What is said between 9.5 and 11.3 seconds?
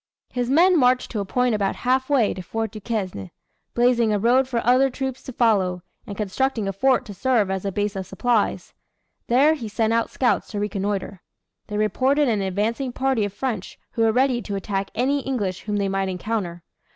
he sent out scouts to reconnoitre.